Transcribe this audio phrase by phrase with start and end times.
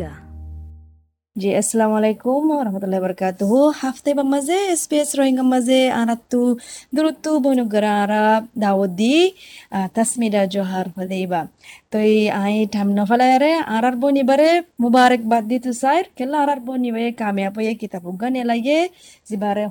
[0.00, 0.28] রোহিঙ্গা
[1.36, 6.40] জি আসসালামু আলাইকুম রহমতুল্লাহ বরকাতুহ হাফতে বা মাঝে স্পেস রোহিঙ্গা মাঝে আনাত্তু
[6.94, 8.24] দুরুত্তু বনুগরা আরা
[8.56, 9.16] দাওদি
[9.94, 11.40] তাসমিদা জোহার হদেইবা
[11.90, 14.50] তো এই আই ঠাম নফালায়ারে আরার বনিবারে
[14.82, 18.78] মুবারক বাদ দিতু সাইর কেলা আরার বনিবে কামিয়াব হয়ে কিতাব উগানে লাগে
[19.26, 19.64] জিবারে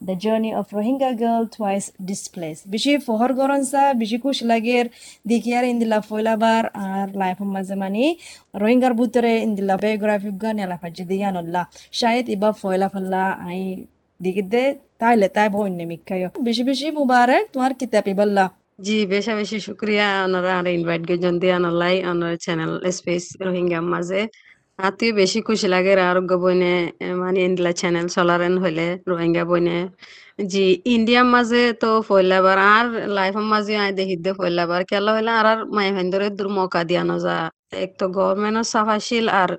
[0.00, 4.86] the journey of Rohingya girl twice displace বেশি ফহর গরনসা বেশি খুশ লাগের
[5.26, 8.04] দেখিয়ার ইন্দিলা ফয়লাবার আর লাইফ মাঝে মানি
[8.54, 13.60] রোহিঙ্গার ভিতরে ইন্দিলা বায়োগ্রাফি গান এলা ফাজি দিয়ানুল্লাহ শায়দ ইবা ফয়লা ফাল্লা আই
[14.20, 14.42] দিকে
[15.00, 18.44] তাইলে তাই বন্য মিক্ষায় বেশি বেশি মুবারক তোমার কিতাব ইবাল্লা
[18.78, 24.20] জি বেশা বেশি শুক্রিয়া ওনারা আর ইনভাইট গেজন দিয়ে আনালাই ওনার চ্যানেল স্পেস রোহিঙ্গা মাঝে
[24.78, 26.72] আত্মীয় বেশি খুশি লাগে আরোগ্য বইনে
[27.22, 29.76] মানে ইন্দিলা চ্যানেল চলারেন হইলে, রোহিঙ্গা বইনে।
[30.52, 35.46] জি ইন্ডিয়ার মাঝে তো ফইলাবার আর লাইফের মাঝে আই দেখি দে ফইলাবার কেলা হইলে আর
[35.52, 37.36] আর মাই ভেন্দরে দূর মৌকা দিয়ানো যা।
[37.82, 39.50] এক তো গভর্নমেন্টও সাফাশীল, আর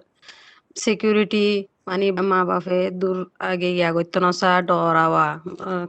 [0.83, 1.45] সিকিউরিটি
[1.87, 3.17] মানে মা বাপে দূর
[3.49, 5.27] আগে ইয়া করতো না সা ডরাওয়া।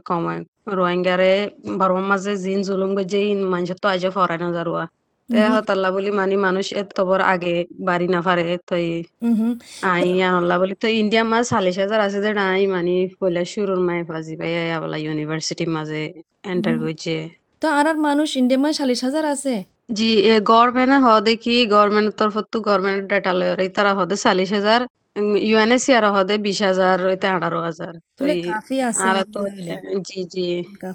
[0.07, 0.41] কমায়।
[0.77, 1.33] রোহিঙ্গারে
[1.79, 3.19] বারবার মাঝে জিন জুলুম গজে
[3.53, 4.83] মানুষ তো আজ ফরাই না যারুয়া
[5.55, 7.53] হতাল্লা বলি মানে মানুষ এত বড় আগে
[7.87, 8.73] বাড়ি না পারে তো
[9.85, 13.99] আই আনল্লা বলি। তো ইন্ডিয়া মাঝ সালিশ হাজার আছে যে নাই মানে পয়লা শুরুর মাই
[14.09, 16.01] ফাজি ভাই আবলা ইউনিভার্সিটি মাঝে
[16.51, 17.15] এন্টার করছে
[17.61, 19.53] তো আর আর মানুষ ইন্ডিয়া মাঝে সালিশ হাজার আছে?
[19.97, 20.09] জি
[20.51, 24.81] গভর্নমেন্ট হ দেখি গভর্নমেন্ট তরফ তো গভর্নমেন্ট ডেটা লয় তারা হদে চাল্লিশ হাজার
[25.43, 28.23] ইউএনএসিআর হদে বিশ হাজার হইতে আঠারো হাজার। তো
[30.07, 30.41] জি জি।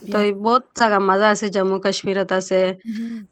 [0.05, 2.57] তো বহুত জায়গা মাজা আছে জম্মু কাশ্মীরত আছে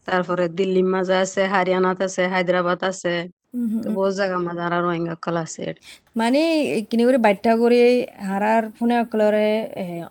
[0.06, 3.08] তারপরে দিল্লি মাজা আছে হারিয়ানাত আছে হায়দ্রাবাদ আছে।
[3.89, 5.64] বহুত জায়গা মাঝে আর রোহিঙ্গা কল আছে
[6.17, 6.41] মানে
[6.89, 7.81] কিনি করে বাইটা করে
[8.28, 9.48] হারার ফোনে অকলরে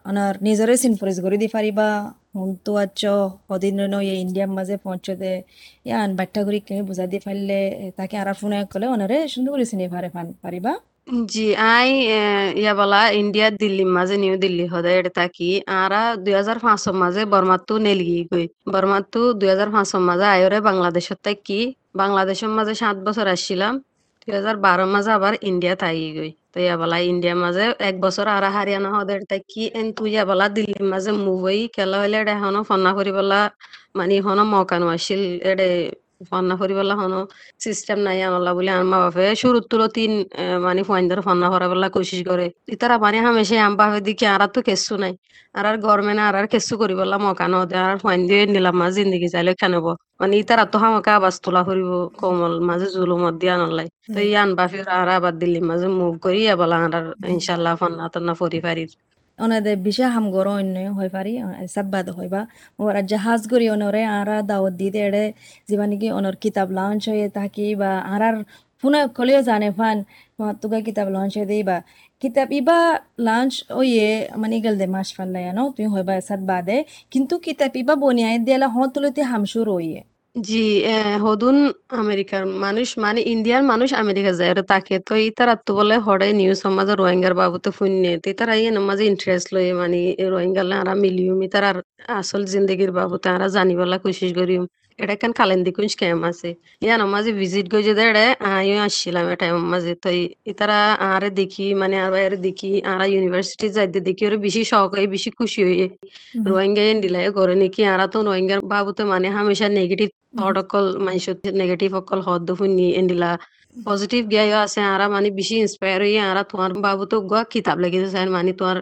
[0.09, 1.87] অনার নিজরে সিনফরিজ করে দি পারিবা
[2.33, 3.01] হুনতো আচ্ছ
[3.47, 5.31] সদিন ইয়ে ইন্ডিয়ার মাঝে পৌঁছতে
[5.87, 7.59] ইয়ান বাইটা করে কিনি বুঝা দি পারলে
[7.97, 10.07] তাকে ফোনে অকলে অনারে সুন্দর করে চিনি পারে
[10.43, 10.73] পারিবা
[11.25, 11.89] জি আই
[12.61, 17.21] ইয়া বলা ইন্ডিয়া দিল্লি মাঝে নিউ দিল্লি হদে এটা তাকি আরা দুই হাজার পাঁচশো মাঝে
[17.33, 21.59] বর্মাতু নেলগি গই বর্মাতু দুই হাজার পাঁচশো মাঝে আয়রে বাংলাদেশত তাকি
[21.95, 23.73] বাংলাদেশের মাঝে সাত বছর আসছিলাম,
[24.21, 28.43] দুই হাজার বারো মাঝে আবার ইন্ডিয়া থাকি গই। তো ইয়াবলা ইন্ডিয়া মাঝে এক বছর আর
[28.55, 32.91] হারিয়ানা হদের তাই কি এন তুই ইয়াবলা দিল্লির মাঝে মুভই খেলা হইলে এটা এখনও ফন্না
[32.97, 33.39] করি বলা
[33.97, 35.65] মানে এখনও মকানো আসছিল এডে
[36.29, 37.19] ফন্না করিবেলা হনো
[37.65, 40.11] সিস্টেম নাই আনলা বলে আমার মা বাপে শুরুর তুলো তিন
[40.65, 44.93] মানে ফাইন্দার ফন্না করাবেলা কোশিশ করে। ইতারা মানে হামেশে আম বাপে দিকে আর তো কেসু
[45.03, 45.13] নাই।
[45.57, 49.51] আর আর গরমেন্ট আর আর কেসু করিবেলা মকানো আর ফাইন দিয়ে নিলাম মা জিন্দগি চাইলে
[49.61, 49.85] খানব
[50.21, 54.79] মানে ইতারা তো হামাকা আবাজ তোলা করিব, কোমল মাঝে জুলুমত দিয়া নলাই তো ইয়ান বাপে
[54.99, 57.05] আর আবার দিল্লি মাঝে মুভ করি বলা আর
[57.35, 58.91] ইনশাল্লাহ ফন্না তন্না ফরি পারির।
[59.41, 61.33] ওনাদের বিশা হাম গর অন্য হই পারি
[61.75, 62.41] সাব্বাদ হইবা
[62.79, 65.23] ওরা জাহাজ গরি অনরে আরা দাওয়াত দিতে এড়ে
[65.67, 68.35] যিবা নাকি অনর কিতাব লঞ্চ হয়ে থাকি বা আরার
[68.83, 69.97] পুনে কলিও জানে ফান
[70.61, 71.77] তুগা কিতাব লঞ্চ হয়ে দেই বা
[72.21, 72.79] কিতাব ইবা
[73.19, 76.77] লঞ্চ ওয়ে মানে গেল দে মাস ফাল্লাই ন তুই হইবা সাত বাদে
[77.11, 79.99] কিন্তু কিতাব ইবা বনিয়াই দিয়ালা হত তুলতে হামসুর ওয়ে
[80.35, 80.55] জি
[81.23, 81.57] হদুন
[81.95, 86.51] আমেরিকার মানুষ মানে ইন্ডিয়ার মানুষ আমেরিকা যায়। তাকে তো ই তারা তো বলে হরে, নিউ
[86.63, 89.97] সমাজে রোহিঙ্গার বাবুতে ফুন্নে তো তারা ইয়ে মাঝে ইন্টারেস্ট লয়ে মানে
[90.33, 91.65] রোহিঙ্গার আরা মিলিউম তার
[92.15, 94.63] আসল জিন্দগির বাবুতে, আরা জানিবলা কোশিশ করিম।
[94.99, 96.49] এটা কেন কালেন্দি কুঞ্জ স্ক্যাম আছে?
[96.83, 100.09] ইয়ান মাঝে ভিজিট যে দেড়ে আমিও আসছিলাম এটা মাঝে। তো
[100.51, 102.13] ইতারা আরে দেখি মানে আর
[102.47, 105.85] দেখি আরা ইউনিভার্সিটি যাইতে দেখি ওরা বেশি শখ হয় বেশি খুশি হয়ে
[106.47, 111.89] রোহিঙ্গা দিলাই করে নাকি আরা তো রোহিঙ্গার বাবুতে মানে হামেশা নেগেটিভ থট অকল মানুষের নেগেটিভ
[112.01, 113.29] অকল হদ শুনি এন্ডিলা
[113.75, 118.07] পজিটিভ গিয়া আছে আরা মানে বেশি ইন্সপায়ার হয়ে আরা তোমার বাবু তো গোয়া কিতাব লাগিতে
[118.13, 118.77] চাই মানে তোমার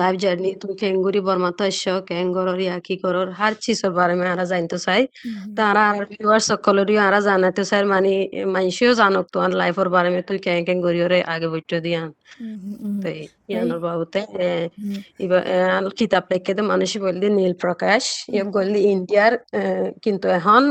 [0.00, 4.44] লাইফ জার্নি তুমি কেঙ্গুরি বর্মাত আসছ কেঙ্গরর ইয়া কি করর হার চিজর বারে মে আরা
[4.52, 5.02] জানতে চাই।
[5.58, 8.12] তারা আর ভিউয়ার সকলেরই আরা জানাতে চাই মানে
[8.54, 12.02] মানুষও জানক তোমার লাইফের বারে মে তুই কেং কেং গরিয়রে আগে বইটো দিয়া।
[13.02, 13.08] তো
[13.50, 14.20] ইয়ানোর বাবুতে
[15.24, 15.42] এবার
[15.98, 18.02] কিতাব লেখে মানুষ বললি নীল প্রকাশ
[18.34, 19.32] ইয়ে বললি ইন্ডিয়ার
[20.04, 20.62] কিন্তু এখন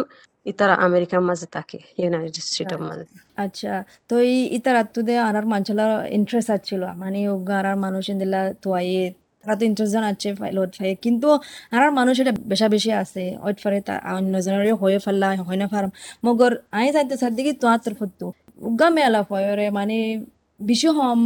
[0.46, 3.06] ইতারা আমেরিকার মাঝে থাকে ইউনাইটেড স্টেটের মাঝে
[3.38, 3.74] আচ্ছা
[4.10, 7.20] তো এই ইতার আত্মদে আনার মানুষলা ইন্টারেস্ট আছিল মানে
[7.60, 9.04] আর মানুষ ইন্দিলা তো আইয়ে
[9.44, 11.28] তারা তো ইন্টারেস্ট আছে লোট ফাই কিন্তু
[11.72, 13.80] আর মানুষ এটা বেশা বেশি আছে ওট ফারে
[14.12, 15.90] অন্য জনের হয়ে ফেললা হয় না ফার্ম।
[16.26, 18.26] মগর আই চাইতে সার দিকে তো আত্মর ফত্তু
[18.62, 19.98] উগা মেলা ফয়রে মানে
[20.60, 21.20] বেশি হম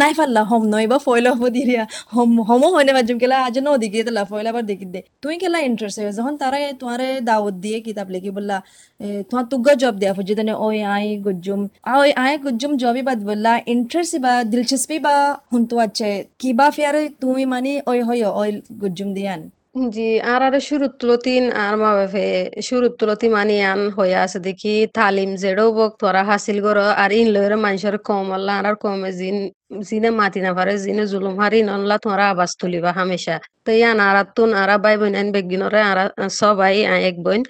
[0.00, 1.84] নাই ফাল্লা হম নই বা ফয়লা হব দিরিয়া
[2.14, 5.34] হম, হমও হয় না বাজুম কেলা আজ ন দিকে তেলা ফয়লা আবার দেখি দে। তুই
[5.42, 8.56] কেলা ইন্টারেস্ট হয়ে, যখন তারা তোমারে দাওয়াত দিয়ে কিতাব লিখি বললা
[9.28, 11.60] তোমার তুগ্গা জব দেয়া ফুজি তেনে ওই আই গুজ্জুম
[12.02, 15.14] ওই আই গুজুম জবই বাদ বললা ইন্টারেস্ট বা দিলচস্পি বা
[15.50, 16.10] হুনতো আছে,
[16.40, 18.50] কিবা ফিয়ারে তুমি মানে ওই হয় ওই
[18.82, 19.40] গুজুম দিয়ান।
[19.76, 20.02] জি,
[20.32, 20.92] আর আরে শুরুত
[21.64, 22.26] আর মা বাপে
[22.68, 24.68] শুরুত তুলতি মানি আন হইয়া আছে দেখি,
[24.98, 29.36] তালিম জেডো বক তোরা হাসিল করো, আর ইন লইরে মানুষের কম, আল্লাহ আর কমে, জিন,
[29.88, 34.16] জিনে মাতি না পারে, জিনে জুলুম হারি, নল্লা তোরা আবাজ তুলিবা হামেশা। তো ইয়ান আর
[34.36, 35.98] তুন, আর বাই বোন আইন বেগিনরে আর
[36.40, 36.74] সবাই
[37.08, 37.40] এক বোন।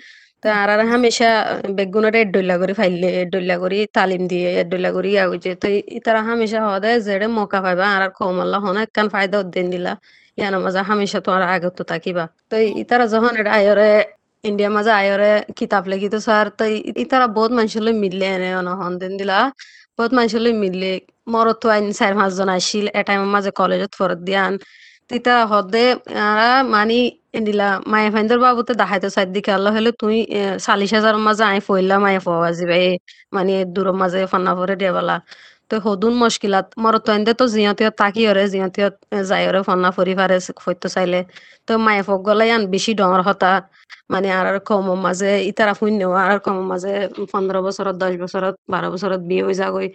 [0.43, 1.31] তো আর আর হামেশা
[1.78, 5.67] বেগুনরে এড্ডল্লা করে ফাইলে এড্ডল্লা করে, তালিম দিয়ে এড্ডল্লা করে হইছে তো
[5.99, 9.93] ইতারা হামেশা হদে জেডে মৌকা পাইবা, আর কম, আল্লাহ হন একখান ফায়দা উদ্দিন দিলা।
[10.38, 13.90] ইয়ানোর মাঝে হামেশা তোমার আগত থাকিবা তো ইতারা যখন এটা আয়রে
[14.44, 16.64] ইন্ডিয়া মাঝে আয়রে কিতাব লেখি স্যার তো
[17.02, 19.38] ইতারা বহুত মানুষের মিললে এনে অনহন দিন দিলা
[19.96, 20.90] বহুত মানুষের মিললে
[21.32, 24.52] মরত আইন চার পাঁচজন আসিল এ টাইমের মাঝে কলেজত ফরত দিয়ান
[25.10, 25.84] তিতা হদে
[26.70, 26.98] মানি
[27.36, 30.16] এন্ডিলা মায়ে ফাইন্দর বাবুতে দাহাইতো সাইড দিকে আল্লাহ হলে তুই
[30.66, 32.80] চাল্লিশ হাজার মাঝে আই ফইলা মায়ে ফওয়া যাবে
[33.32, 35.16] মানে দূর মাঝে ফান্না ফরে দেবালা
[35.70, 38.94] তো হদুন মুশকিলাত মরত এন্দে তো জিয়তিয়ত তাকি ওরে জিয়তিয়ত
[39.30, 41.18] যাই ওরে ফন্না ফরি ফারে ফইতো চাইলে।
[41.66, 43.50] তো মায়ে ফক গলাই আন বেশি ডর হতা।
[44.12, 46.92] মানে আর কম মাঝে ইতারা শূন্য আর কম মাঝে
[47.32, 49.88] পনেরো বছৰত দশ বছৰত বারো বছৰত বিয়ে হয়ে যাগৈ।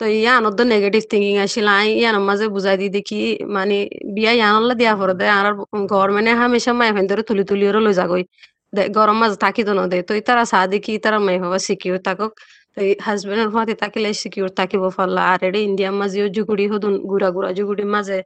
[0.00, 3.18] তো ইয়ানোর তো নেগেটিভ থিঙ্কিং আসছিল আই ইয়ানোর মাঝে বুঝাই দি দেখি
[3.56, 3.76] মানে
[4.16, 5.46] বিয়া ইয়ানল্লা দিয়া পরে দে আর
[5.92, 8.22] ঘর মানে হামেশা মায়ে ফেন তুলি তুলি ওরে লই যাগৈ।
[8.96, 12.30] গরম মাঝে থাকি তো নদে, তো ইতারা চা দেখি ইতারা মায়ে ভাবা সিকিউর থাকক।
[13.06, 17.88] হাজবেন্ডের ফাঁতে থাকিলে সিকিউর থাকিব ফাল্লা আর এডে ইন্ডিয়ার মাঝেও জুগুড়ি, হদুন, গুড়া গুড়া জুগুড়ির
[17.94, 18.18] মাঝে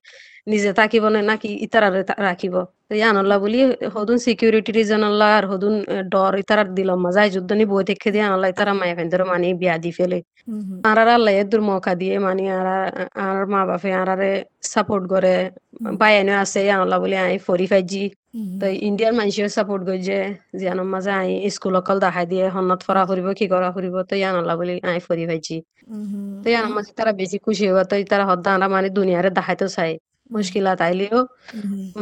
[0.46, 2.54] নিজে থাকিব নে নাকি ইতারারে রাখিব
[2.94, 3.58] ইয়ানল্লা বলি
[3.94, 5.74] হদুন সিকিউরিটি রিজন আল্লাহ আর হদুন
[6.12, 9.76] ডর ইতারার দিলম মাঝাই যুদ্ধ নি বই থেকে দিয়ে আনল্লাহ ইতারা মায়ে ফেন্দর মানে বিয়া
[9.84, 10.18] দি ফেলে।
[10.90, 12.68] আর আল্লাহ এদুর মৌকা দিয়ে মানে আর
[13.24, 14.30] আর মা বাপে আরারে
[14.72, 15.34] সাপোর্ট করে
[16.00, 18.04] বাইনে আছে আনল্লাহ বলি আই ফরি ফাইজি
[18.60, 20.18] তো ইন্ডিয়ার মানুষেও সাপোর্ট করছে
[20.58, 24.14] যে আনার মাঝে আই স্কুল অকল দেখাই দিয়ে হন্নত ফরা ফুরিব কি করা ফুরিব তো
[24.20, 25.56] ইয়ান আল্লাহ বলি আই ফরি পাইছি
[26.42, 29.92] তো ইয়ার মাঝে তারা বেশি খুশি হওয়া তো তারা হদ্দা আমরা মানে দুনিয়ারে দেখাইতে চাই
[30.34, 31.18] মুশকিলাত আইলেও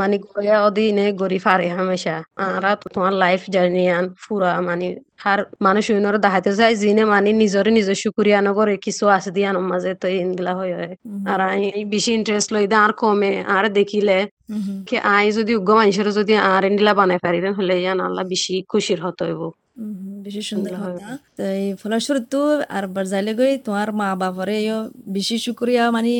[0.00, 2.16] মানে গয়া অধীনে গরি ফারে হামেশা।
[2.46, 4.86] আরা তোমার লাইফ জার্নি আন ফুরা মানে
[5.30, 9.66] আর মানুষ উইনর দেখাইতে চাই যিনে মানে নিজরে নিজের সুকুরিয়া নগরে কিছু আছে দিয়ে আনার
[9.72, 10.74] মাঝে তো ইনগুলা হয়ে।
[11.32, 11.40] আর
[11.94, 14.16] বেশি ইন্টারেস্ট লই আর কমে আর দেখিলে
[14.88, 19.00] কে আই যদি উগ্র মানুষের যদি আর এন্ডিলা বানাই পারিলেন হলে ইয়ান আল্লাহ বেশি খুশির
[19.06, 19.42] হতো হইব।
[20.24, 22.34] বেশি সুন্দর কথা তো এই ফলস্বরূপ
[22.76, 24.56] আর বাজাইলে গই তোমার মা বাপরে
[25.16, 26.14] বেশি শুক্রিয়া। মানে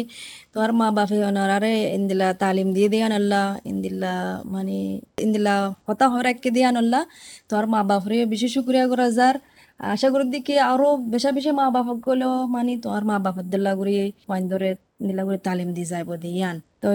[0.52, 4.12] তোমার মা বাপে অনারে ইন্দিলা তালিম দিয়ে দিয়ে আনল্লা ইন্দিলা
[4.54, 4.78] মানে
[5.24, 5.54] ইন্দিলা
[5.86, 7.00] হতা হরাক্কে দিয়ে আনল্লা
[7.48, 9.36] তোমার মা বাপরে বেশি শুক্রিয়া করা যার।
[9.80, 13.92] আশা করি দিকে আরও বেশা বেশি মা বাপক গেলেও মানে তোমার মা বাপর দিল্লা করে
[14.28, 14.70] ওয়াইন ধরে
[15.06, 16.88] দিল্লা করে তালিম দিয়ে যাইব দিয়ান। তো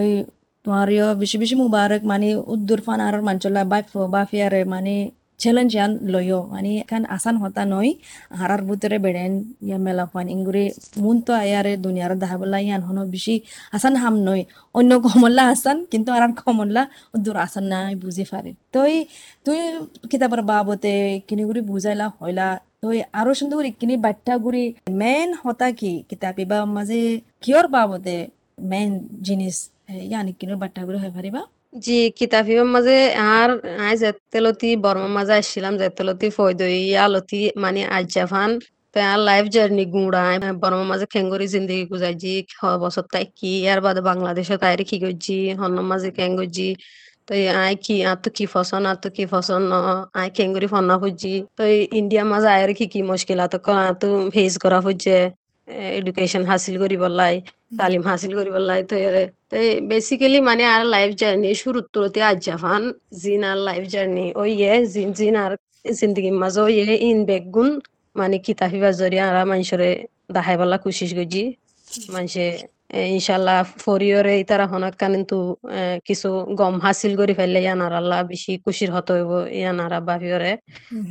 [0.64, 0.88] তোমার
[1.22, 4.94] বেশি বেশি মুবারক মানে উদ্দুর ফান আর মানচলা বাপ বাফিয়ারে মানে
[5.40, 7.90] চ্যালেঞ্জ ইয়ান লয়ও মানে এখান আসান হতা নয়
[8.38, 9.32] হারার ভিতরে বেড়েন
[9.66, 10.64] ইয়া মেলা ফান ইংগুরি
[11.02, 13.34] মুন তো আয়ারে দুনিয়ার দাহাবলা ইয়ান হনো বেশি
[13.72, 14.42] আসান হাম নয়
[14.74, 16.82] অন্য কমল্লা আসান কিন্তু আর কমল্লা
[17.24, 18.92] দূর আসান নাই বুঝি পারে তই
[19.46, 19.58] তুই
[20.10, 20.92] কিতাবের বাবতে
[21.28, 22.46] কিনি করে বুঝাইলা হইলা
[22.82, 24.64] তই আরও সুন্দর কিনি বাট্টা গুড়ি
[25.00, 27.00] মেন হতা কি কিতাবি বা মাঝে
[27.42, 28.16] কিয়র বাবতে
[28.70, 28.90] মেন
[29.26, 29.56] জিনিস
[30.02, 31.40] ইয়ানি কিনোর বাট্টা গুড়ি হয়ে পারিবা
[31.76, 32.96] জি কিতাফিবার মাঝে
[33.32, 33.48] আর
[33.80, 38.50] আই জেতেলতি বর্মার মাঝে আসছিলাম জেতেলতি ফয়দই আলতি মানে আজ জাফান
[38.96, 40.24] আর লাইফ জার্নি গুড়া
[40.62, 42.34] বর্মার মাঝে খেঙ্গরি জিন্দগি গুজাইজি
[42.84, 46.68] বছর তাই কি আর বাদে বাংলাদেশে তাইরে কি করছি হন্ন মাঝে কেঙ্গজি
[47.28, 49.62] তো আই কি আর তো কি ফসন আর তো কি ফসন
[50.14, 51.62] আই কেঙ্গরি ফন্না খুঁজছি তো
[52.00, 53.54] ইন্ডিয়া মাঝে আয়ের কি কি মুশকিল আত
[54.00, 55.16] তো ফেস করা খুঁজছে
[55.98, 57.34] এডুকেশন হাসিল করি বললাই
[57.78, 58.94] তালিম হাসিল করি বললাই তো
[59.52, 59.56] তো
[59.90, 62.82] বেসিক্যালি মানে আর লাইফ জার্নি শুরু তুলতে আজ জাফান
[63.22, 65.52] জিন আর লাইফ জার্নি ওই ইয়ে জিন জিন আর
[65.94, 66.74] জিন্দগি মাঝে ওই
[67.08, 67.68] ইন বেগুন
[68.16, 69.90] মানে কিতাবিবার জরিয়া আর মানুষরে
[70.34, 71.42] দেখাই বলা কোশিস করছি
[72.14, 72.44] মানুষে
[73.10, 75.38] ইনশাল্লাহ ফরিয়রে তারা হনক কিন্তু
[76.08, 76.28] কিছু
[76.60, 80.52] গম হাসিল করে ফেললে ইয়ানার আল্লাহ বেশি খুশির হতো হইব ইয়ানারা বাহিরে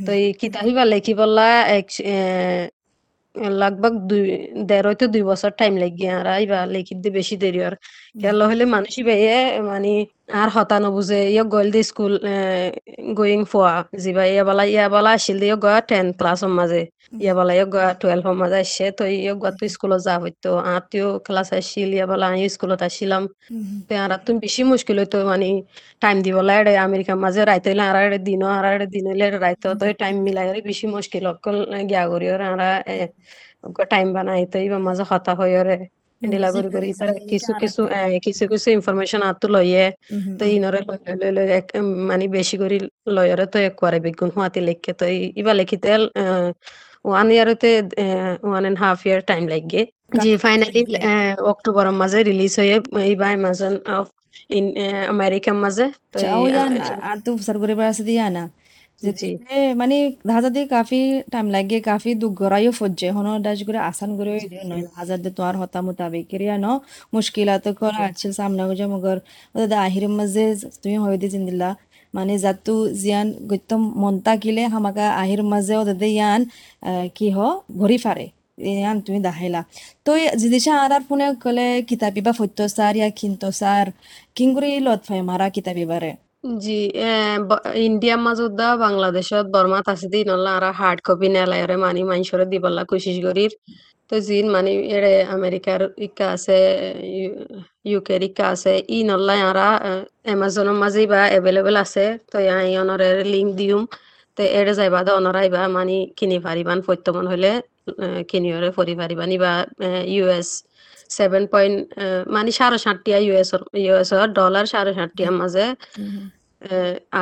[0.04, 1.46] তো এই কিতাবিবা লেখি বললা
[1.78, 1.88] এক
[3.60, 4.22] লাগভাগ দুই
[4.68, 7.74] দেড় হইতে দুই বছর টাইম লাগি আর আইবা লেখিত দি বেশি দেরি আর।
[8.14, 9.34] খেয়াল হলে মানুষই বেয়ে
[9.70, 9.88] মানে
[10.34, 12.12] আর হতা নবুঝে ইয়ে গল দি স্কুল
[13.16, 16.82] গোয়িং ফোয়া যিবা ইয়া বালা ইয়া বালা আসিল দিয়ে গয়া টেন ক্লাসের মাঝে
[17.12, 20.82] ইয়া বালা ইয়া গয়া টুয়েলভের মাঝে আসছে তো ইয়ে গয়া তো স্কুলত যা হইতো আর
[20.90, 23.22] তুইও ক্লাস আসছিল ইয়া বালা আমি স্কুলত আসছিলাম
[24.04, 25.48] আর তুমি বেশি মুশকিল হইতো মানে
[26.02, 27.96] টাইম দিব লাগে আমেরিকার মাঝে রাইতে হইলে আর
[28.28, 31.56] দিন আর দিন হইলে রাইতে তো টাইম মিলাই বেশি মুশকিল অকল
[31.90, 32.40] গিয়া করি আর
[33.92, 35.78] টাইম বানাই তো ইবা মাঝে হতা হয়ে রে
[37.32, 37.80] কিছু কিছু
[38.24, 39.84] কিছু কিছু ইনফরমেশন আতো লইয়ে
[40.38, 40.80] তো ইনরে
[41.20, 41.46] লই লই
[42.08, 45.04] মানে বেশি করে লয়রে তো এক করে বিগুণ হুয়াতি লেখকে তো
[45.40, 45.88] ইবা লেখিতে
[47.08, 47.70] one ইয়ারতে
[48.48, 49.82] one and half year time লাগে
[50.22, 50.80] জি ফাইনালি
[51.52, 52.76] অক্টোবরের মাঝে রিলিজ হয়ে
[53.08, 53.74] এইবা অ্যামাজন
[54.58, 54.64] ইন
[55.14, 55.86] আমেরিকার মাঝে
[56.50, 56.72] ইয়ান
[57.10, 58.44] আর তো সার করে বেড়াছে দিয়া না
[59.80, 59.96] মানে
[60.36, 61.00] হাজার দিয়ে কাফি
[61.32, 64.32] টাইম লাগে কাফি দুঃখ গড়াইও ফজ্জে। হন ডাজ করে আসান করে
[64.98, 66.66] হাজার দিয়ে তোমার হতা মোতাবেক ক্রিয়া ন
[67.14, 68.62] মুশকিলাত করা আছে সামনে
[68.94, 69.18] মগর
[69.86, 70.44] আহির মাঝে
[70.82, 71.70] তুমি হয়ে দি জিন্দিল্লা।
[72.16, 76.40] মানে জাতু জিয়ান গত্যম মন কিলে হামাকা আহির মাঝে ওদের ইয়ান
[77.16, 77.38] কি হ
[77.80, 78.26] ঘড়ি ফারে
[78.76, 79.60] ইয়ান তুমি দাহাইলা।
[80.06, 80.10] তো
[80.42, 83.86] জিনিসা আর আর ফোনে কলে কিতাবি বা ফত্য সার ইয়া খিন্ত সার
[84.36, 86.10] কিংগুরি লত ফাই মারা কিতাবি বারে
[86.58, 86.78] জি
[87.86, 93.16] ইন্ডিয়া মাজুদা বাংলাদেশত বর্মাত আছে দি নল্লা আর হার্ড কপি নেলায়রে মানি মাইনসরে দিবল্লা কোশিশ
[93.26, 93.52] করির
[94.10, 96.58] তো জিন মানি এড়ে আমেরিকার ইকা আছে
[97.90, 99.68] ইউকের ইকা আছে ই নল্লা আরা
[100.26, 103.82] এমাজনের মাঝে বা এভেলেবল আছে তো আই অনরে লিঙ্ক দিউম
[104.38, 107.52] তো এড়ে যাইবা দে অনরাইবা মানি কিনি পারিবান প্রত্যমন হইলে
[108.30, 109.52] কিনিয়রে ফরি পারিবানি বা
[110.14, 110.48] ইউএস
[111.10, 111.76] সেভেন পয়েন্ট
[112.34, 113.50] মানে সাড়ে ষাটটিয়া ইউএস
[113.84, 115.66] ইউএস ডলার সাড়ে ষাটটিয়ার মাঝে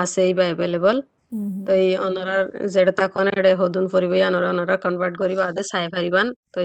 [0.00, 0.96] আছে বা এভেলেবল
[1.66, 6.26] তো এই অনরার যেটা তখন এড়ে হদুন ফুরিব অনরা অনরা কনভার্ট করিব আদে চাই পারিবান
[6.54, 6.58] তো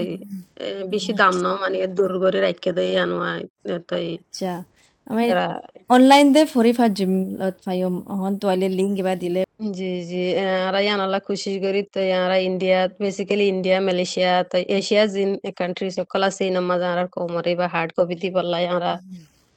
[0.92, 3.30] বেশি দাম ন মানে দূর করে রাখকে দেই আনোয়া
[3.88, 4.52] তো আচ্ছা।
[5.06, 5.24] আমি
[5.90, 10.22] অনলাইন দে ফরি ফাজিম লত ফাইম হন তোয়ালে লিঙ্ক বা দিলে। জি জি
[10.68, 16.20] আরা ইয়ানালা কোশিশ করি তো ইয়ারা ইন্ডিয়া বেসিক্যালি ইন্ডিয়া মালয়েশিয়া তো এশিয়া জিন কান্ট্রি সকল
[16.28, 18.92] আছে নামাজ আর কোমরে বা হার্ড কপি দি পাল্লা ইয়ারা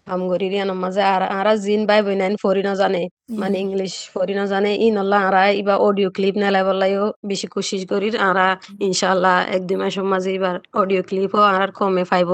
[0.07, 3.01] আমগরির ইয়ান মাঝে আর আরা জিন বাই বইনাইন ফরি না জানে
[3.33, 7.81] মানে ইংলিশ ফরি না জানে ই নল্লা আরা ইবা অডিও ক্লিপ নেলা বললাইও বেশি কোশিশ
[7.91, 8.47] করি আরা
[8.87, 12.31] ইনশাআল্লাহ এক দুই মাসের মাঝে এবার অডিও ক্লিপও আর কমে পাইব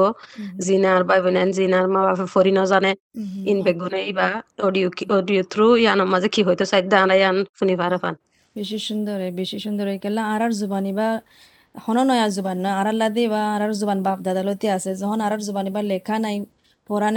[0.65, 2.91] জিন আর বাই বইনাইন জিন আর মা বাপে ফরি না জানে
[3.51, 4.27] ইন বেগুনে ইবা
[4.67, 8.13] অডিও অডিও থ্রু ইয়ান মাঝে কি হইতো সাইড আরা ইয়ান শুনি পারে পান
[8.55, 11.07] বেশি সুন্দর বেশি সুন্দর কেলা আর আর জুবানি বা
[11.75, 15.69] হন নয়া জুবান না আর লাদে বা আর জুবান বাপ দাদালতি আছে যখন আর জুবানি
[15.75, 16.37] বা লেখা নাই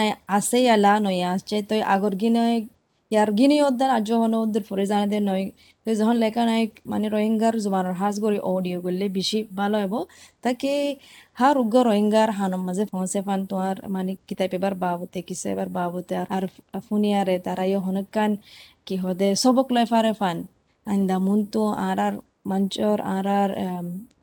[0.01, 2.43] নাই আছে ইয়ালা নয়া আসছে তো আগর গিনে
[3.11, 5.45] ইয়ার গিনি ওদের আজ যখন ওদের পরে জানে দে নয়
[5.85, 6.63] তো যখন লেখা নাই
[6.93, 9.95] মানে রোহিঙ্গার জুবানোর হাজ করে অডিও করলে বেশি ভালো হব।
[10.45, 10.73] তাকে
[11.41, 16.15] হার উগ্র রোহিঙ্গার হানম মাঝে পৌঁছে পান তোমার মানে কিতাব এবার বাবুতে কিসে এবার বাবুতে
[16.37, 16.45] আর
[16.87, 18.31] ফুনিয়ারে তারাইও হনকান
[18.87, 20.37] কি হদে সবক লয় ফারে ফান।
[20.87, 22.15] আইন্দা মুন্তু আর আর
[22.51, 23.51] মঞ্চর আর আর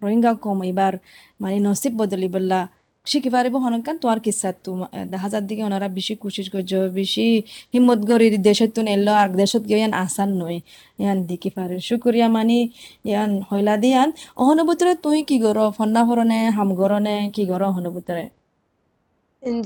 [0.04, 0.94] রোহিঙ্গা কম এবার
[1.42, 2.60] মানে নসিব বদলি বললা
[3.08, 4.72] শিখি পারিব হনকান তোমার কিসা তু
[5.14, 7.26] দেখা যার দিকে ওনারা বেশি কোশিশ করছে বেশি
[7.74, 10.58] হিম্মত গরি দেশত তুন এলো আর দেশত গিয়ে ইয়ান আসান নয়
[11.00, 12.60] ইয়ান দিকে পারে শুকুরিয়া মানি
[13.06, 18.26] ইয়ান হইলা দিয়ান অহনুভূতরে তুই কি গর ফন্না ফরনে হাম গরনে কি গর অহনুভূতরে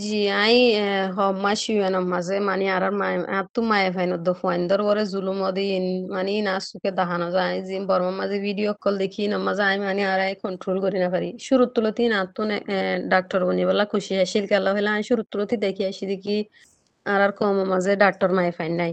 [0.01, 0.55] জি আই
[1.17, 3.15] হম্মা শিওয়ানাম মাঝে মানে আর মায়
[3.53, 5.63] তো মায়ে ফাইনত দো ফুয়াইন্দর ওরে জুলুম ওদি
[6.13, 10.01] মানে না সুকে দাহানো যায় জি বর্মা মাঝে ভিডিও কল দেখি না মাঝে আই মানে
[10.11, 12.41] আর আই কন্ট্রোল করি না পারি শুরু তুলতি না তো
[13.13, 16.37] ডাক্তার বনি বলা খুশি আসিল কেলা হইলা আই শুরু তুলতি দেখি আসি দেখি
[17.05, 18.91] আর আর কম মাঝে ডাক্তার মায়ে ফাইন নাই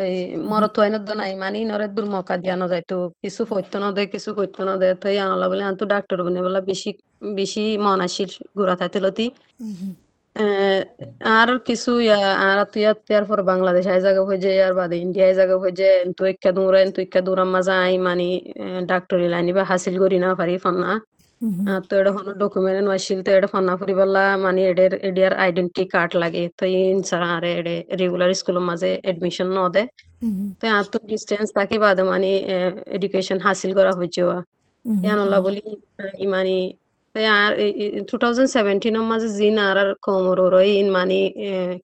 [0.00, 0.04] তো
[0.50, 4.02] মরত ওয়াইনত দো নাই মানে নরে দূর মকা দিয়ানো যায় তো। কিছু ফৈত্য ন দে
[4.14, 6.90] কিছু ফৈত্য ন দে তো আনলা বলে আন্তু ডাক্তার বনি বলা বেশি
[7.36, 8.30] বেশি মন আসিল
[8.80, 9.26] থাইতে লতি
[11.34, 11.90] আর কিছু
[12.44, 15.74] আর তুই ইয়ার পর বাংলাদেশ আই জায়গা হয়ে যায় আর বাদে ইন্ডিয়া আই জায়গা হয়ে
[15.80, 18.26] যায় তুই একটা দূর তুই একটা দূর মাজা আই মানে
[18.90, 20.90] ডাক্তারি লাইনি বা হাসিল করি না পারি ফান্না
[21.88, 22.10] তো এটা
[22.42, 27.22] ডকুমেন্ট নয়ছিল তো এটা ফান্না ফুরি বললা মানে এডের এডিয়ার আইডেন্টি কার্ড লাগে। তো ইনসার
[27.34, 29.82] আর এডে রেগুলার স্কুলের মাঝে এডমিশন ন দে
[30.60, 32.28] তো আর তো ডিস্টেন্স থাকি বাদে মানে
[32.96, 34.20] এডুকেশন হাসিল করা হয়েছে
[34.84, 35.60] ইয়ানল্লা বলি
[36.34, 36.54] মানে
[37.38, 37.50] আর
[38.08, 40.38] টু থাউজেন্ড সেভেন্টিনের মাঝে জিন আর আর কমর
[40.72, 41.18] ইন মানে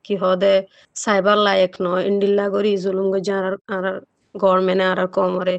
[0.05, 0.55] কি হদে
[0.97, 3.45] সাইবার লায়ক ন ইন্ডিল্লা গরি জুলুম গো যার
[3.75, 3.85] আর
[4.35, 5.57] গভর্নমেন্ট আর আর কমরে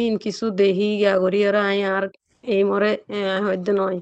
[0.00, 2.04] ইন কিছু দেহি গা গরি ওরা আই আর
[2.44, 2.92] এই মরে
[3.44, 3.98] হইতে নয়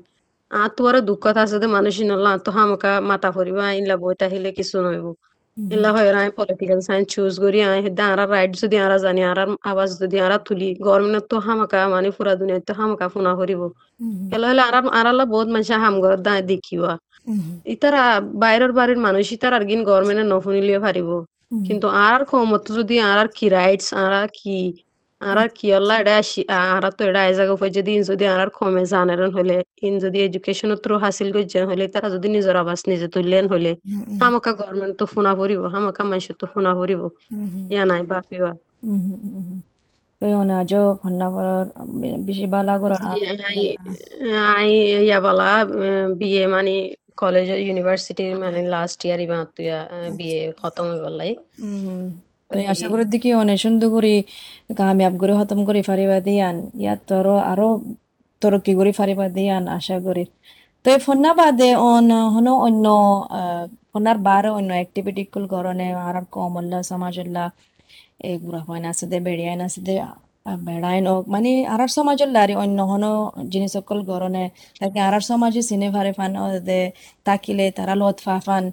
[0.51, 4.51] আর তো ওরা দুঃখ আছে যে মানুষ নল্লা তো হামকা মাথা ফুরিব আইনলা বইতা হিলে
[4.59, 5.07] কিছু নইব
[5.57, 9.39] ইল্লা হয় আই পলিটিক্যাল সায়েন্স চুজ করি আই হেদা আর রাইট যদি আরা জানি আর
[9.71, 13.63] আওয়াজ যদি আরা তুলি গভর্নমেন্ট তো হামাকা মানে পুরা দুনিয়া তো হামাকা ফুনা করিব
[14.35, 16.93] এলা হলে আর আরালা বহুত মানুষ হাম ঘর দা দেখিবা
[17.67, 18.05] ইতারা
[18.43, 21.09] বাইরের বাড়ির মানুষ ইতার আর গিন গভর্নমেন্টে নফুনিলিয়ে পারিব
[21.51, 24.59] কিন্তু আর কমত যদি আর কি রাইটস আর কি
[25.21, 26.15] আর কি আল্লাহ এটা
[26.71, 30.95] আর তো এটা এই জায়গা যদি যদি আর কমে জানেন হলে ইন যদি এডুকেশন থ্রু
[31.05, 33.71] হাসিল করছেন হলে তারা যদি নিজের আবাস নিজে তুললেন হলে
[34.21, 37.03] হামাকা গভর্নমেন্ট তো ফোনা করিব হামাকা মানুষ তো ফোনা করিব
[37.73, 38.53] ইয়া নাই বাপিবা
[40.43, 41.67] না আজও ফন্না করার
[42.27, 43.01] বেশি বালা করার
[44.51, 44.71] আই
[45.07, 45.51] ইয়া বালা
[46.19, 46.75] বিয়ে মানে
[47.23, 49.79] কলেজ ইউনিভার্সিটি মানে লাস্ট ইয়ার ইবা তুইয়া
[50.19, 51.33] বিয়ে খতম বললাই
[52.73, 54.15] আশা করি দেখি অনেক সুন্দর করে
[54.79, 57.69] কামিয়াব করে খতম করে ফারিবা দিয়ান। ইয়াত তোর আরও
[58.43, 60.25] তরক্কি করে ফারিবা দিয়ান, আশা করি।
[60.85, 62.87] তো ফন্না বাদে অন, হনো অন্য
[63.91, 67.45] ফন্নার বারে অন্য অ্যাক্টিভিটি কুল করনে আর কমল্লা, সমাজল্লা
[68.31, 69.95] এগুলা হয় না আছে দে বেড়িয়াই না আছে দে
[70.47, 73.11] বেড়াইন ওক মানে আরার সমাজের লারি অন্য হনো
[73.53, 74.45] জিনিস সকল গরনে
[74.81, 76.33] তাকে আরার সমাজে সিনে ভারে ফান
[76.69, 76.81] দে,
[77.27, 78.65] তাকিলে তারা লত ফাফান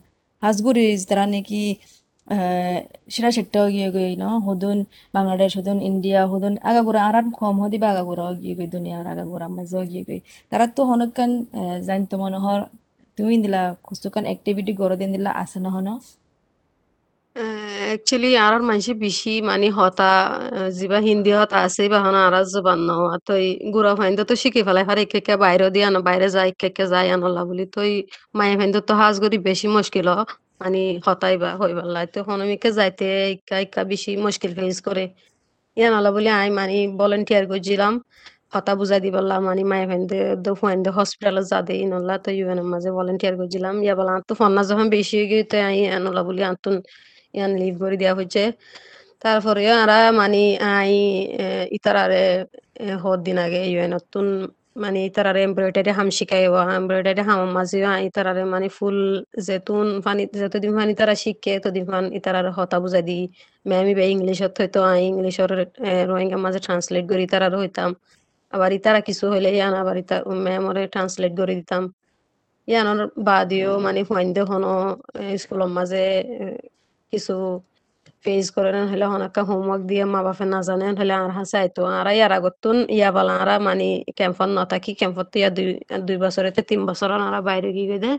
[0.44, 1.62] হাজগুড়ি তারা নাকি
[3.16, 4.78] সেটা সেটাও গিয়ে গই ন হুদুন
[5.14, 9.80] বাংলাদেশ হুদুন ইন্ডিয়া হুদুন আগাগুড়া আরার কম হদি বা আগাগুড়া গিয়ে গই দুনিয়ার আগাগুড়া মাঝে
[9.92, 10.20] গিয়ে গই
[10.52, 11.32] তারা তো হনকান
[11.88, 12.60] জানতো মনোহর
[13.18, 15.70] তুমি দিলা কুস্তুকান অ্যাক্টিভিটি গড় দিন দিলা, আছে না?
[17.36, 17.52] হনো
[17.94, 20.04] একচুয়ালি আর মানুষে বেশি মানে হতা
[20.78, 22.90] যিবা হিন্দি হতা আছে, বা হন আর জবান ন
[23.28, 23.34] তো
[23.74, 27.42] গুড়া ফাইন্দ তো শিখে ফেলাই ফারে একে বাইরে দিয়ে আনো বাইরে যায় একে যায় আনলা
[27.50, 27.80] বলি তো
[28.38, 30.08] মায়ে ফাইন্দ তো হাজ করি বেশি মুশকিল
[30.62, 35.04] মানে হতাই বা হই পাল্লাই তো হনমিকে যাইতে ইকা ইকা বেশি মুশকিল ফেস করে
[35.78, 37.94] ইয়ান আলা বলি আই মানে ভলেন্টিয়ার করছিলাম
[38.54, 42.68] হতা বুঝাই দি বললাম মানে মায়ে ফাইন্দে দো ফাইন্দে হসপিটালে যা দে ইনল্লা তো ইউএনের
[42.74, 46.42] মাঝে ভলেন্টিয়ার করছিলাম ইয়া বলা তো ফন্না যখন বেশি হয়ে গিয়ে তো আই আনলা বলি
[46.52, 46.76] আন্তন
[47.34, 48.44] ইয়ান লিভ করে দেওয়া হয়েছে
[49.24, 50.42] তারপরে আরা মানে
[50.76, 50.94] আই
[51.78, 52.24] ইতারারে
[53.04, 54.28] হদ দিন আগে ইউএন নতুন
[54.84, 56.44] মানে ইতারারে এমব্রয়ডারি হাম শিখাই
[56.80, 57.78] এমব্রয়ডারি হাম মাঝে
[58.10, 58.98] ইতারারে মানে ফুল
[59.48, 63.18] যেতুন পানি যতদিন পানি তারা শিখে ততদিন পান ইতারার হতা বুঝাই দি
[63.66, 65.50] ম্যামি বে ইংলিশত হয়তো আই ইংলিশর
[66.10, 67.90] রোহিঙ্গা মাঝে ট্রান্সলেট করি ইতারার হইতাম।
[68.54, 71.84] আবার ইতারা কিছু হইলে ইয়ান আবার ইতা, ম্যামরে ট্রান্সলেট করে দিতাম।
[72.68, 74.74] ইয়ানোর বাদিও মানে ফাইন্দে হনো
[75.42, 76.04] স্কুলের মাঝে
[77.12, 77.36] কিছু
[78.26, 82.08] ফেস করে হলে অনেকটা হোমওয়ার্ক দিয়ে মা বাপে না জানে হলে আর হাসে আইতো। আর
[82.18, 83.88] ইয়ার আগতুন ইয়া বলা আর মানে
[84.18, 85.68] ক্যাম্পত নথাকি ক্যাম্পত ইয়া দুই
[86.08, 88.12] দুই বছরেতে তিন বছর আর বাইরে গিয়ে দে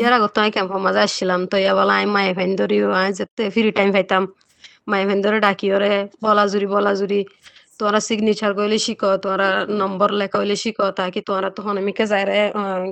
[0.00, 3.42] ইয়ার আগত আমি ক্যাম্পর মাঝে আসছিলাম তো ইয়া বলা আমি মায়ে ফেন ধরিও আমি যেতে
[3.54, 4.22] ফ্রি টাইম পাইতাম।
[4.90, 5.92] মায়ে ফেন ধরে ডাকি ওরে
[6.24, 7.20] বলাজুরি বলাজুরি
[7.80, 9.48] তোরা সিগনেচার কইলে শিখ তোরা
[9.80, 12.38] নম্বর লেখা হইলে শিখ তাকি তোরা তো হনমিকে যাইরে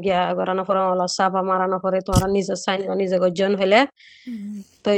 [0.04, 3.78] গিয়া গড়ানো পরে অলস চাপা মারানো পরে তোরা নিজে সাইন নিজে গজন হইলে
[4.84, 4.90] তো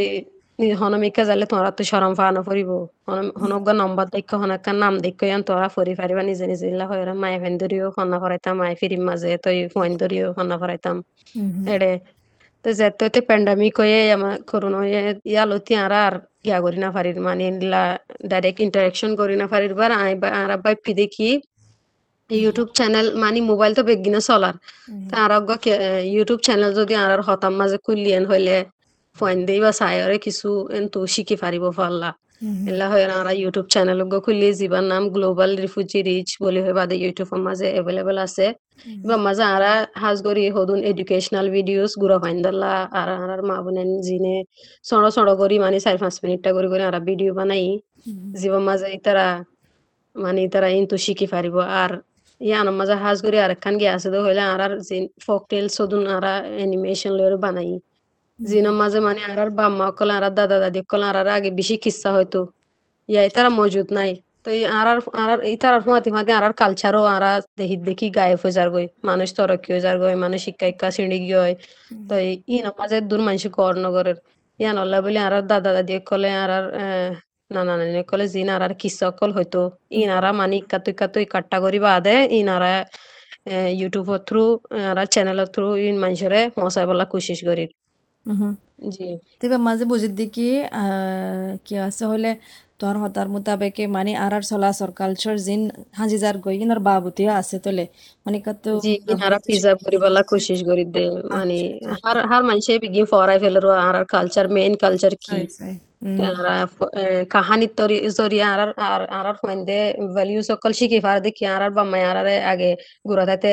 [0.81, 2.71] হনমিকা যালে তোরা তো সরম ফানো ফুরিব
[3.41, 7.39] হনক নম্বর দেখো হনকার নাম দেখো ইয়ান তোরা ফুরি ফারিবা নিজে নিজে ইলা হয় মায়ে
[7.43, 10.97] ফেন ধরিও ফন্না ফরাইতাম মায়ে ফিরিম মাঝে তই ফোন ধরিও ফন্না ফরাইতাম
[11.75, 11.93] এড়ে
[12.65, 14.81] তো যেতে তো প্যান্ডামিক হয়ে আমার করোনা
[15.27, 16.15] ইয়ালতি আর আর
[16.47, 17.83] ইয়া করি না পারির মানে ইলা
[18.31, 21.31] ডাইরেক্ট ইন্টারাকশন করি না পারির বার আই আর বাই পি দেখি
[22.31, 24.55] ইউটিউব চ্যানেল মানে মোবাইল তো বেগিনা চলার
[25.15, 25.31] আর
[26.15, 28.57] ইউটিউব চ্যানেল যদি আর হতাম মাঝে খুলিয়েন হইলে
[29.17, 32.11] ফোন দেই বা চাইরে কিছু এন্তু শিখি পারিব পারলা
[32.71, 37.41] এলা হয় আর ইউটিউব চ্যানেল খুলি যিবার নাম গ্লোবাল রিফিউজি রিচ বলি হয় বাদে ইউটিউবের
[37.47, 38.47] মাঝে এভেলেবল আছে
[39.05, 39.65] বা মাঝে আর
[40.03, 44.37] হাজ করি হদুন এডুকেশনাল ভিডিওস গুড়া ফাইন্দাল্লা আর আর মা বোনেন জিনে
[44.85, 47.65] সড় সড় করি মানে চার পাঁচ মিনিটটা করে করে আর ভিডিও বানাই
[48.41, 49.27] জীবন মাঝে তারা
[50.17, 51.91] মানে তারা ইন্তু শিখি পারিব আর
[52.41, 54.73] ইয়ানোর মাঝে হাজ করি আর একখান গিয়ে আছে তো হইলে আর আর
[55.25, 57.71] ফক টেল সদুন আর অ্যানিমেশন লয়ের বানাই
[58.41, 62.11] জিনের মাঝে মানে আর আর বাম্মা কল আর দাদা দাদি কল আর আগে বেশি কিস্সা
[62.17, 62.41] হয়তো।
[63.09, 64.11] ইয়া তারা মজুদ নাই।
[64.45, 64.87] তো আর
[65.23, 67.25] আর ইতার ফাঁতি ফাঁতি আর কালচারও আর
[67.59, 71.19] দেখি দেখি গায়েব হয়ে যার গই, মানুষ তরক্কি হয়ে যার গই, মানুষ শিক্ষা ইক্কা শ্রেণি
[71.25, 71.53] গিয়ে
[72.09, 72.15] তো
[72.49, 74.19] ই মাঝে দূর মানুষ কর নগরের।
[74.61, 76.65] ইয়ান আল্লাহ বলে আর দাদা দাদি কলে আর আর
[77.51, 79.61] নানা নানি কলে জিন আর আর কিস্সা কল হয়তো
[80.01, 82.73] ইনারা মানে ইক্কা তুই তুই কাট্টা করি বাদে ইনারা
[83.81, 84.45] ইউটিউবের থ্রু
[84.91, 87.65] আর চ্যানেলের থ্রু ইন মানুষেরে মশাই বলা কোশিশ করি
[88.91, 89.03] জি।
[89.41, 90.43] তবে মাঝে বুঝি দেখি
[91.67, 92.29] কি আছে হলে
[92.81, 95.61] তোর হতার মোতাবেকে মানে আর আর চলাচল কালচার জিন
[95.99, 97.83] হাজি যার গই ইনার বাবুতিয়া আছে তোলে।
[98.27, 101.01] মানে কত জি ইনারা পিজা করিবালা কোশিশ করি দে
[101.33, 101.55] মানে
[101.97, 105.39] হার হার মানুষে বিগিন ফরাই ফেলের আর আর কালচার মেইন কালচার কি?
[107.31, 107.73] কাহানির
[108.11, 109.79] জরিয়া আর আর আর ফাইন্দে
[110.15, 112.17] ভ্যালিউ সকল শিখি ফার দেখি আর আর বাম্মাই আর
[112.53, 112.71] আগে
[113.09, 113.53] গুড়া থাইতে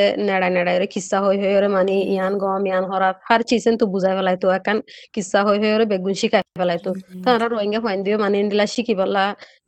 [0.55, 4.13] নেড়াই রে কিস্সা হই হই রে মানে ইয়ান গম ইয়ান হরা হার চিজেন তো বুঝাই
[4.17, 4.77] ফেলাই তো একান
[5.13, 6.91] কিস্সা হই হই রে বেগুন শিখাই ফেলাই তো
[7.25, 9.23] তারা রোহিঙ্গা ফাইন্দে মানে ইন্দিলা শিখি বলা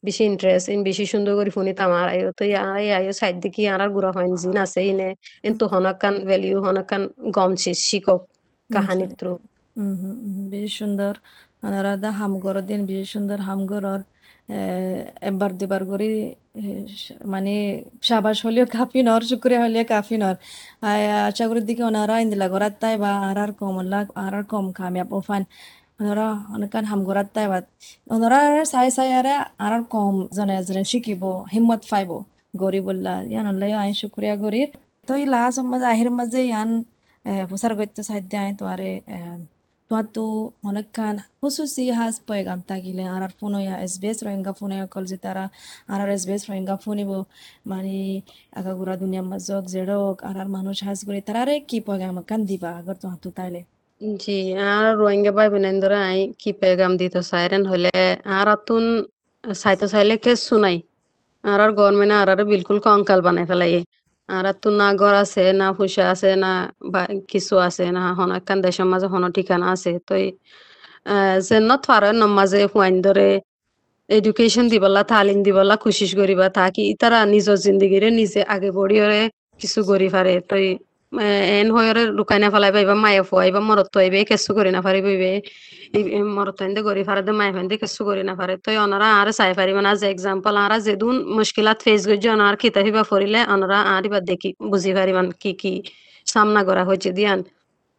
[0.05, 3.79] বেশি ইন্টারেস্ট ইন বেশি সুন্দর করে ফুনি তামার আয়ো তো আই আয়ো সাইড দেখি আর
[3.81, 5.09] আর গুড়া ফাইন জিন আছে ইনে
[5.43, 7.03] কিন্তু হনকান ভ্যালিউ হনকান
[7.35, 7.51] গম
[7.87, 8.21] শিকক
[8.69, 9.33] কাহানির থ্রু
[10.51, 11.13] বেশ সুন্দর
[11.63, 14.01] আনারাদা হামগর দিন বেশ সুন্দর হামগরর
[15.29, 16.09] একবার দুবার করে
[17.33, 17.53] মানে
[18.09, 20.35] সাবাস হলেও কাফি নর শুক্রিয়া হলেও কাফি নর
[21.29, 23.75] আশা করি দিকে ওনারা ইন্দিলা গরাত তাই বা আর আর কম
[24.23, 25.43] আর আর কম কামিয়াব ওফান।
[25.99, 27.57] ওনারা অনেকান হামগরাত তাই বা,
[28.15, 28.39] ওনারা
[28.73, 29.33] চাই চাই আরে
[29.65, 32.11] আর আর কম জনে জনে শিকিব, হিম্মত পাইব।
[32.61, 34.69] গরি বললা, ইয়ান হলে আই শুক্রিয়া গরির
[35.07, 36.69] তো এই লাস্ট মাঝে আহির মাঝে ইয়ান
[37.49, 38.89] প্রচার করতে সাহায্য আই তো আরে
[39.89, 45.45] tuatu honekkan hususi has poegam tagile arar funoya SBS rohingya funoya kol jitara
[45.89, 47.25] arar SBS rohingya funibo
[47.65, 48.23] mani
[48.55, 53.31] agagura dunia mazok zerok arar manush has guri tarare ki poegam kan diba agar tuatu
[53.39, 53.61] taile
[54.01, 54.37] জি
[54.71, 57.91] আর রোহিঙ্গা ভাই বোনেরা I কি পেগাম দিত siren হলে
[58.37, 58.83] আর আতুন
[59.43, 60.77] সাইতো চাইলে কেসু নাই
[61.43, 63.71] আর আর government আর আর বিলকুল কঙ্কাল বানাই ফেলাই
[64.29, 66.49] আর তো না ঘর আছে, না পয়সা আছে, না
[66.93, 70.13] বা কিছু আছে, না হন একখান দেশের মাঝে হন ঠিকানা আছে। তো
[71.47, 72.03] যেনত থাৰ
[72.37, 73.27] মাঝে হুয়াইন ধরে
[74.09, 79.21] এডুকেশন দিবলা, তালিম দিবলা কোচিছ করিবা তাকি তারা নিজৰ জিন্দগিরে নিজে আগে বড়িয়রে
[79.59, 80.55] কিছু করি পারে। তো
[81.59, 85.31] এন হয়রে লুকাই না ফেলাই পাইবা মায়ে ফুয়াইবা মরত আইবে কেসু করি না পারি বইবে
[86.35, 89.51] মরত এন্দে করি পারে দে মায়ে ফেন্দে কেসু করি না পারে তো অনারা আর চাই
[89.59, 94.03] পারিব না যে এক্সাম্পল আর যেদুন মুশকিলাত ফেস করছে অনার খিতা হিবা ফরিলে অনারা আর
[94.07, 95.73] এবার দেখি বুঝি পারিবান কি কি
[96.27, 97.39] সামনা করা হয়েছে দিয়ান।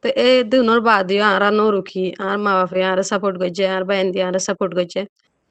[0.05, 4.07] তো এই দুনোর বাদিও আর নো রুখি আর মা বাপে আর সাপোর্ট করছে আর বাইন
[4.15, 5.01] দিয়ে আর সাপোর্ট করছে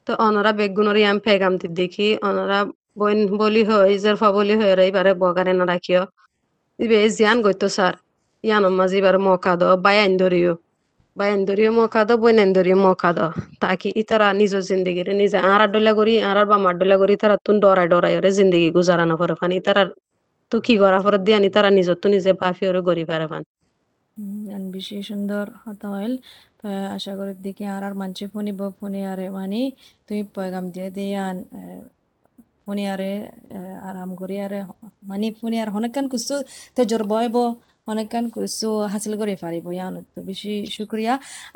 [0.07, 2.59] তো অনরা বেগুনের ইয়াম পেগামতি দেখি অনরা
[2.99, 6.03] বইন বলি হয় জেরফা বলি হয় এবারে বগারে না রাখিও
[8.43, 10.53] ইয়ানোর মাঝে এবার মকা দ বায়ান ধরিও
[11.15, 13.19] বায়ান ধরিও মকা দ বইনান ধরিও মকা দ
[13.59, 17.87] তাকি ইতারা নিজ জিন্দগির নিজে আর ডলা করি আর বামার ডলা করি তারা তুন ডরাই
[17.87, 19.83] ডরাই ওরে জিন্দগি গুজারানো করে ফানি তারা
[20.51, 23.43] তো কি করা ফরত দিয়ানি তারা নিজর তো নিজে বাফি ওরে গড়ি পারে ফান
[24.49, 26.13] and বেশি সুন্দর হতা হইল
[26.95, 29.61] আশা করি দেখি আর আর মানছে ফোনিব ফোনে আরে মানে
[30.07, 31.37] তুই পয়গাম দিয়ে দিয়ে আন
[32.69, 33.11] ফোনে আরে
[33.89, 34.59] আরাম করি আরে
[35.09, 36.35] মানে ফোনে আর হনেকান কুসু
[36.75, 37.37] তে জোর বয়ব
[37.91, 41.13] অনেকখান কুসু হাসিল করে পারিব, ইয়ান তো বেশি শুক্রিয়া।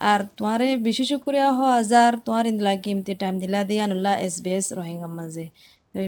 [0.10, 4.52] আর তোমারে বেশি শুক্রিয়া হ হাজার তোমার ইন্দলা কিমতি টাইম দিলা দিয়ে আনুল্লাহ এস বি
[4.58, 5.46] এস রোহিঙ্গা মাঝে।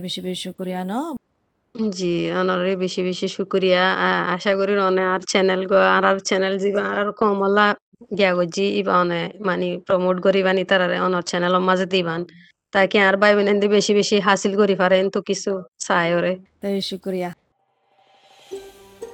[0.06, 0.94] বেশি বেশি শুক্রিয়া, ন?
[1.98, 3.84] জি, অনরে বেশি বেশি শুক্রিয়া।
[4.36, 7.68] আশা করি অনে আর চ্যানেল গো, আর আর চ্যানেল যিবা আর কমলা
[8.18, 12.22] গিয়া গজি, ইবা অনে মানে প্রমোট করিবানি তারারে, অনর চ্যানেল মাঝে দিবান।
[12.76, 17.34] তাকে আর ভাই বোন বেশি বেশি হাসিল করি পারেন তো কিছু চাই ওরে তাই শুক্রিয়া।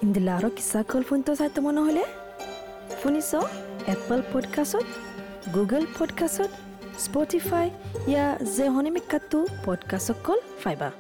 [0.04, 2.04] ইন্দিলারো কিসা কল ফোন তো চাইতো মনে হলে?
[3.04, 3.36] শুনিছ?
[3.88, 4.84] এপল পডকাষ্টত
[5.56, 6.48] গুগল পডকাষ্টত
[7.00, 7.70] স্পটিফাই
[8.08, 10.92] ইয়া যে হনিমিকাটো পডকাষ্টত কল ফাইবা